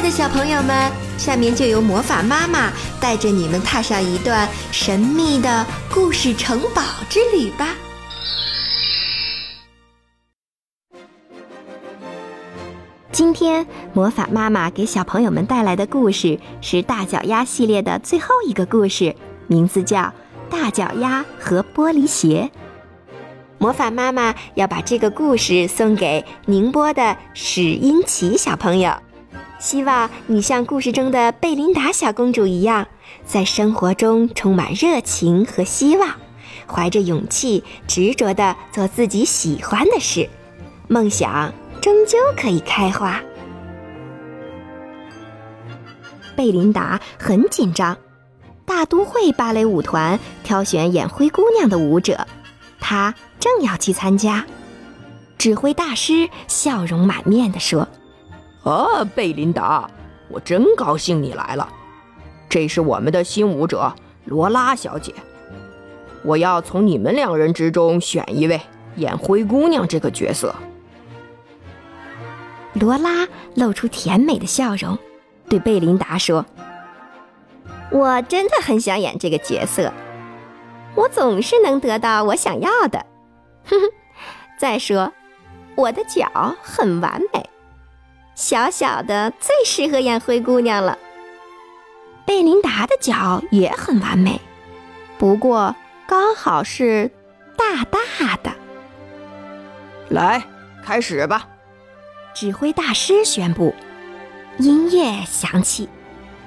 [0.00, 7.74] 的小朋友们，下面就由魔法妈妈带着你们踏上一段神秘的故事城堡之旅吧。
[13.12, 19.14] 今天魔法妈妈给小朋友们带来的故事是大脚丫系列的最后一个故事，
[19.48, 20.00] 名字叫
[20.48, 22.50] 《大脚丫和玻璃鞋》。
[23.58, 28.94] 魔法妈妈要把这个故事送给宁波的史英奇小朋友，
[29.60, 32.88] 希望你像故事中的贝琳达小公主一样，
[33.24, 36.08] 在生活中充满热情和希望，
[36.66, 40.28] 怀着勇气，执着地做自己喜欢的事，
[40.88, 41.52] 梦想。
[41.80, 43.22] 终究可以开花。
[46.36, 47.96] 贝琳达很紧张，
[48.66, 52.26] 大都会芭蕾舞团挑选演灰姑娘的舞者，
[52.80, 54.44] 她正要去参加。
[55.38, 57.88] 指挥大师笑容满面地说
[58.62, 59.90] ：“啊，贝琳达，
[60.28, 61.68] 我真高兴你来了。
[62.48, 63.94] 这是我们的新舞者
[64.24, 65.14] 罗拉小姐，
[66.22, 68.60] 我要从你们两人之中选一位
[68.96, 70.54] 演灰姑娘这个角色。”
[72.74, 74.98] 罗拉露出甜美的笑容，
[75.48, 76.44] 对贝琳达说
[77.90, 79.92] ：“我真的很想演这个角色，
[80.94, 83.04] 我总是能得到我想要的。
[83.64, 83.90] 哼哼，
[84.58, 85.12] 再说，
[85.74, 87.48] 我的脚很完美，
[88.34, 90.98] 小小的最适合演灰姑娘了。
[92.24, 94.40] 贝琳达的脚也很完美，
[95.18, 95.74] 不过
[96.06, 97.10] 刚好是
[97.56, 98.50] 大大的。
[100.08, 100.42] 来，
[100.84, 101.46] 开始吧。”
[102.32, 103.74] 指挥大师宣布，
[104.58, 105.88] 音乐响起。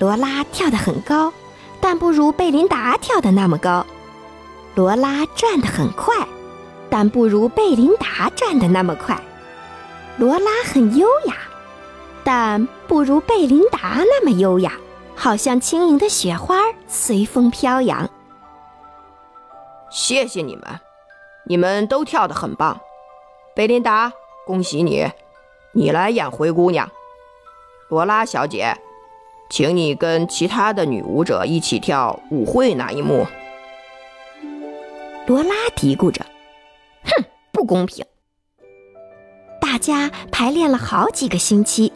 [0.00, 1.32] 罗拉跳得很高，
[1.80, 3.86] 但不如贝琳达跳得那么高。
[4.74, 6.14] 罗拉转得很快，
[6.90, 9.16] 但不如贝琳达转得那么快。
[10.16, 11.36] 罗拉很优雅，
[12.30, 14.74] 但不如贝琳达那么优雅，
[15.16, 18.06] 好像轻盈的雪花随风飘扬。
[19.90, 20.64] 谢谢你们，
[21.46, 22.78] 你们都跳得很棒。
[23.56, 24.12] 贝琳达，
[24.46, 25.10] 恭喜你！
[25.72, 26.86] 你来演灰姑娘，
[27.88, 28.76] 罗拉小姐，
[29.48, 33.26] 请你跟其他的女舞者一起跳舞会那一幕。
[35.26, 36.26] 罗拉嘀咕着
[37.04, 38.04] ：“哼，不公平！
[39.62, 41.90] 大家排练了好几个星期，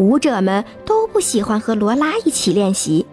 [0.00, 3.04] 舞者们都不喜欢和罗拉一起练习。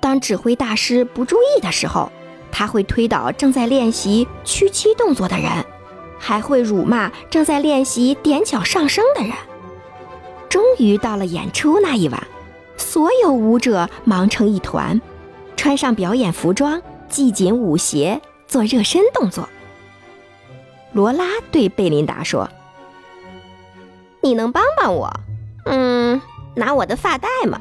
[0.00, 2.10] 当指挥大师不注意的时候，
[2.50, 5.50] 他会推倒正在练习屈膝动作的人。”
[6.18, 9.32] 还会辱骂正在练习踮脚上升的人。
[10.48, 12.26] 终于到了演出那一晚，
[12.76, 15.02] 所有舞者忙成一团，
[15.56, 19.48] 穿上表演服装，系紧舞鞋，做热身动作。
[20.92, 22.48] 罗拉对贝琳达说
[24.22, 25.12] ：“你能帮帮我？
[26.54, 27.60] 拿我的发带吗？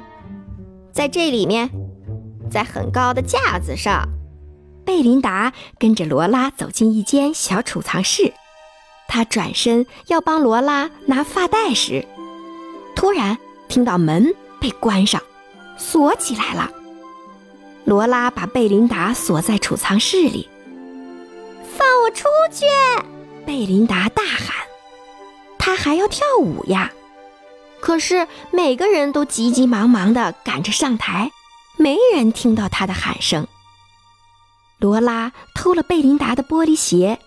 [0.91, 1.69] 在这里面，
[2.49, 4.07] 在很高的架子上。”
[4.83, 8.33] 贝琳达跟着罗拉走进一间小储藏室。
[9.07, 12.05] 她转身要帮罗拉拿发带时，
[12.95, 13.37] 突然
[13.67, 15.21] 听到门被关上，
[15.77, 16.71] 锁起来了。
[17.85, 20.49] 罗拉把贝琳达锁在储藏室里。
[21.77, 22.65] 放我出去！
[23.45, 24.55] 贝琳达大喊。
[25.57, 26.91] 她还要跳舞呀，
[27.81, 31.31] 可是每个人都急急忙忙地赶着上台，
[31.77, 33.47] 没人听到他的喊声。
[34.79, 37.19] 罗拉偷了贝琳达的玻璃鞋。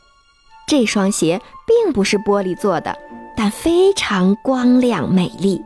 [0.67, 2.97] 这双鞋并不是玻璃做的，
[3.37, 5.61] 但非常光亮美丽。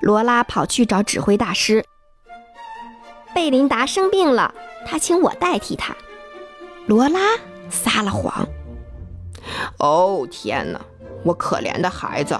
[0.00, 1.84] 罗拉跑去找指挥大师。
[3.34, 4.54] 贝琳达生病了，
[4.86, 5.96] 他请我代替他。
[6.86, 7.20] 罗拉
[7.70, 8.46] 撒了谎。
[9.78, 10.80] 哦，天哪，
[11.24, 12.38] 我可怜的孩子！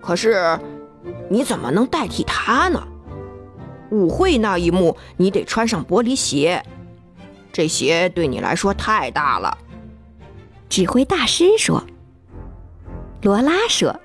[0.00, 0.58] 可是，
[1.30, 2.82] 你怎么能代替他呢？
[3.90, 6.62] 舞会那一幕，你得穿上玻璃鞋，
[7.52, 9.56] 这鞋对你来说太大了。
[10.68, 11.82] 指挥大师说
[13.22, 13.98] ：“罗拉说，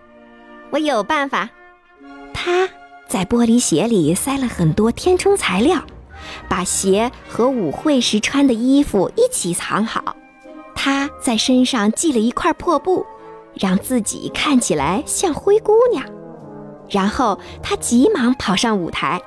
[0.70, 1.50] 我有办法。
[2.34, 2.70] 他
[3.08, 5.84] 在玻璃鞋里塞了很多填充材料，
[6.48, 10.16] 把鞋和舞会时穿的衣服一起藏好。
[10.74, 13.06] 他在身上系了一块破布，
[13.56, 16.04] 让自己看起来像灰姑娘。
[16.90, 19.22] 然后他急忙跑上舞台，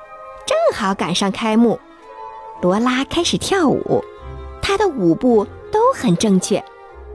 [0.45, 1.79] 正好赶上开幕。
[2.61, 4.03] 罗拉开始跳舞，
[4.61, 6.63] 她的舞步都很正确。”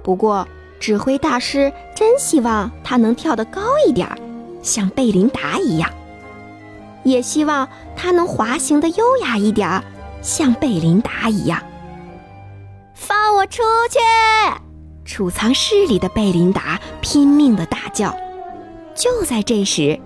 [0.02, 0.46] 不过，
[0.78, 4.18] 指挥大师真希望他能跳得高一点儿，
[4.62, 5.88] 像贝琳达一样；
[7.04, 9.82] 也希望他能滑行的优雅一点儿，
[10.20, 11.62] 像贝琳达一样。
[12.92, 13.98] 放我出去！
[15.06, 18.14] 储藏室里的贝琳达拼命地大叫。
[18.94, 19.98] 就在这时，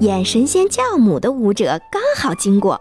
[0.00, 2.78] 演神仙教母的舞者刚好经过，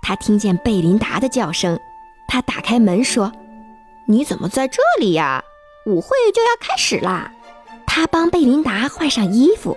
[0.00, 1.78] 他听见贝琳达的叫声，
[2.26, 3.30] 他打开门说
[4.08, 5.44] ：“你怎么在这里呀？
[5.84, 7.30] 舞会就要开始啦！”
[7.86, 9.76] 他帮贝琳达换上衣服。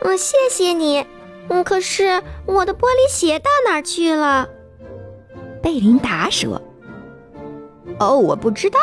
[0.00, 1.06] 嗯，谢谢你。
[1.48, 4.46] 嗯，可是我的玻璃鞋到哪儿去了？
[5.62, 6.60] 贝琳达说
[7.98, 8.78] ：“哦，我不知道。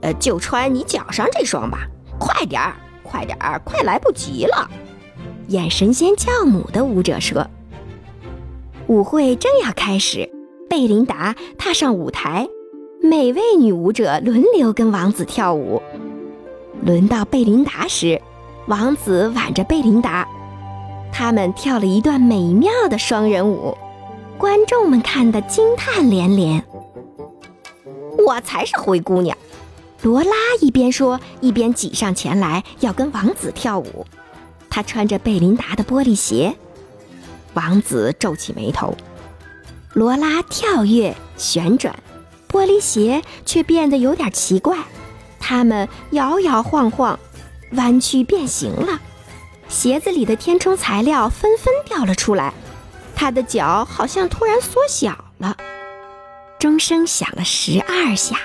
[0.00, 1.86] 呃，就穿你脚上这双吧。
[2.18, 2.74] 快点儿，
[3.04, 4.68] 快点儿，快来不及了。”
[5.48, 7.46] 演神仙教母的舞者说
[8.88, 10.30] ：“舞会正要开始，
[10.68, 12.48] 贝琳达踏上舞台，
[13.02, 15.82] 每位女舞者轮流跟王子跳舞。
[16.82, 18.20] 轮到贝琳达时，
[18.66, 20.26] 王子挽着贝琳达，
[21.12, 23.76] 他们跳了一段美妙的双人舞，
[24.38, 26.64] 观众们看得惊叹连连。
[28.26, 29.36] 我才是灰姑娘！”
[30.02, 30.30] 罗拉
[30.60, 34.06] 一边说，一边挤上前来要跟王子跳舞。
[34.74, 36.52] 他穿着贝琳达的玻璃鞋，
[37.52, 38.92] 王子皱起眉头。
[39.92, 41.94] 罗拉跳跃旋转，
[42.48, 44.76] 玻璃鞋却变得有点奇怪，
[45.38, 47.16] 它们摇摇晃晃，
[47.74, 49.00] 弯曲变形了。
[49.68, 52.52] 鞋子里的填充材料纷纷掉了出来，
[53.14, 55.56] 他的脚好像突然缩小了。
[56.58, 58.38] 钟声响了十二下，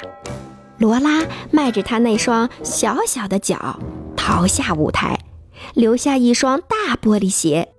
[0.77, 3.79] 罗拉迈着他那双小小的脚
[4.15, 5.17] 逃下舞台。
[5.73, 7.73] 留下一双大玻璃鞋。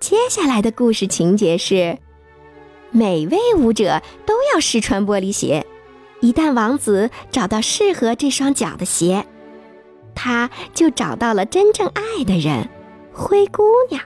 [0.00, 1.98] 接下来的故事情节是：
[2.90, 5.66] 每位舞者都要试穿玻璃鞋。
[6.20, 9.26] 一旦王子找到适合这双脚的鞋，
[10.14, 12.68] 他就找到了真正爱的人——
[13.12, 14.02] 灰姑娘。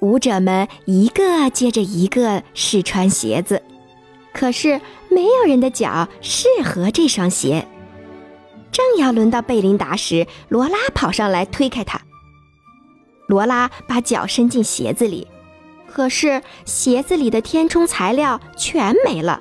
[0.00, 3.62] 舞者们一个接着一个试穿鞋子，
[4.32, 7.66] 可是没有人的脚适合这双鞋。
[8.72, 12.00] 正要轮到贝琳达时，罗拉跑上来推开他。
[13.32, 15.26] 罗拉把脚伸进鞋子里，
[15.90, 19.40] 可是鞋子里的填充材料全没了。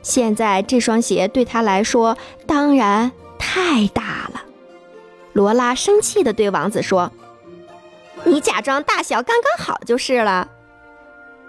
[0.00, 2.16] 现在这双鞋对他来说
[2.46, 4.42] 当然太大了。
[5.34, 7.12] 罗拉生气地对王子说
[8.24, 10.48] ：“你假装大小刚刚好就是了。”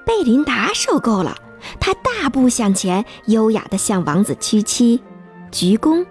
[0.06, 1.38] 贝琳达受够了，
[1.80, 5.02] 她大步向前，优雅地向王子屈膝、
[5.54, 6.06] 鞠躬。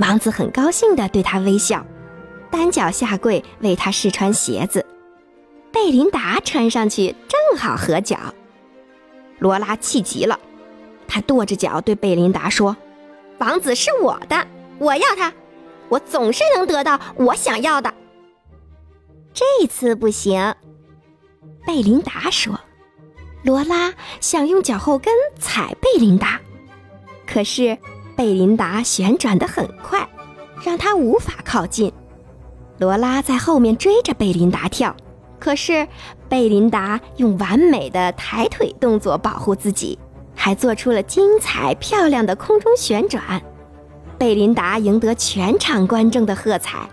[0.00, 1.86] 王子很高兴地对他微笑。
[2.54, 4.86] 单脚下跪为他试穿鞋子，
[5.72, 8.16] 贝琳达穿上去正好合脚。
[9.40, 10.38] 罗拉气极了，
[11.08, 12.76] 她跺着脚对贝琳达说
[13.38, 14.46] ：“王子是我的，
[14.78, 15.32] 我要他，
[15.88, 17.92] 我总是能得到我想要的。”
[19.34, 20.54] 这次不行，
[21.66, 22.60] 贝琳达说。
[23.42, 26.40] 罗拉想用脚后跟踩贝琳达，
[27.26, 27.76] 可是
[28.16, 30.08] 贝琳达旋转得很快，
[30.64, 31.92] 让他无法靠近。
[32.78, 34.94] 罗拉在后面追着贝琳达跳，
[35.38, 35.86] 可是
[36.28, 39.98] 贝琳达用完美的抬腿动作保护自己，
[40.34, 43.40] 还做出了精彩漂亮的空中旋转。
[44.18, 46.88] 贝琳达赢得全场观众的喝彩，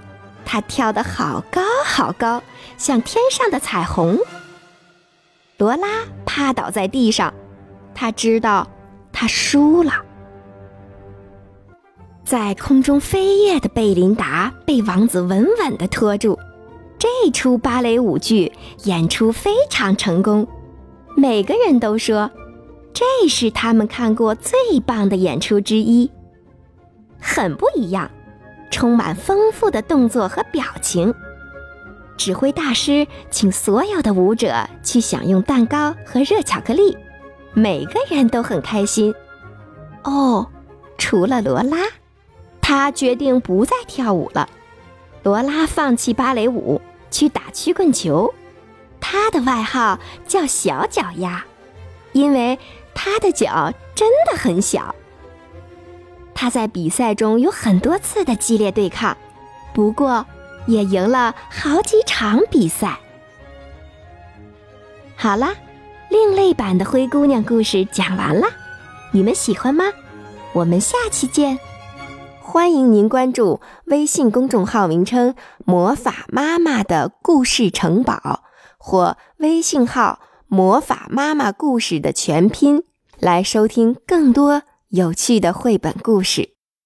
[0.45, 2.41] 她跳得好高好高，
[2.77, 4.17] 像天上的彩虹。
[5.57, 5.87] 罗拉
[6.25, 7.33] 趴倒在地上，
[7.93, 8.67] 她知道
[9.11, 9.93] 她输了。
[12.31, 16.39] 在空中飞跃的贝琳达被王子稳稳地拖住。
[16.97, 18.53] 这出芭蕾舞剧
[18.85, 20.47] 演出非常成功，
[21.17, 22.31] 每个人都说
[22.93, 26.09] 这是他们看过最棒的演出之一。
[27.19, 28.09] 很不一样，
[28.71, 31.13] 充满丰富的动作和表情。
[32.15, 36.97] 指挥大师请所有的舞者去享用蛋糕和热巧克力，
[37.53, 39.13] 每个人都很开心。
[40.05, 40.47] 哦，
[40.97, 41.79] 除了罗拉。
[42.71, 44.49] 他决定不再跳舞了。
[45.23, 48.33] 罗拉放弃芭蕾舞，去打曲棍球。
[49.01, 51.43] 他的外号叫“小脚丫”，
[52.13, 52.57] 因为
[52.95, 54.95] 他的脚真的很小。
[56.33, 59.17] 他在比赛中有很多次的激烈对抗，
[59.73, 60.25] 不过
[60.65, 62.97] 也赢了好几场比赛。
[65.17, 65.53] 好啦，
[66.09, 68.47] 另类版的灰姑娘故事讲完了，
[69.11, 69.83] 你们喜欢吗？
[70.53, 71.59] 我们下期见。
[72.53, 78.43] 欢迎您关注微信公众号名称“魔法妈妈的故事城堡”
[78.77, 82.83] 或微信号“魔法妈妈故事”的全拼，
[83.19, 86.55] 来收听更多有趣的绘本故事。